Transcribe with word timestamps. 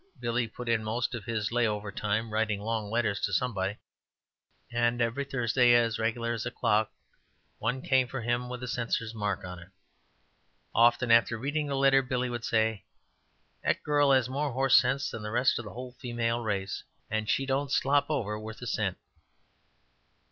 Billy 0.19 0.47
put 0.47 0.67
in 0.67 0.83
most 0.83 1.13
of 1.13 1.25
his 1.25 1.51
lay 1.51 1.67
over 1.67 1.91
time 1.91 2.33
writing 2.33 2.59
long 2.59 2.89
letters 2.89 3.21
to 3.21 3.31
somebody, 3.31 3.77
and 4.71 4.99
every 4.99 5.23
Thursday, 5.23 5.75
as 5.75 5.99
regular 5.99 6.33
as 6.33 6.43
a 6.43 6.49
clock, 6.49 6.91
one 7.59 7.83
came 7.83 8.07
for 8.07 8.21
him, 8.21 8.49
with 8.49 8.63
a 8.63 8.67
censor's 8.67 9.13
mark 9.13 9.45
on 9.45 9.59
it. 9.59 9.69
Often 10.73 11.11
after 11.11 11.37
reading 11.37 11.67
the 11.67 11.75
letter, 11.75 12.01
Billy 12.01 12.31
would 12.31 12.43
say: 12.43 12.83
"That 13.63 13.83
girl 13.83 14.11
has 14.11 14.27
more 14.27 14.53
horse 14.53 14.75
sense 14.75 15.11
than 15.11 15.21
the 15.21 15.29
rest 15.29 15.59
of 15.59 15.65
the 15.65 15.73
whole 15.73 15.91
female 15.91 16.39
race 16.39 16.81
she 17.27 17.45
don't 17.45 17.71
slop 17.71 18.07
over 18.09 18.39
worth 18.39 18.59
a 18.63 18.67
cent." 18.67 18.97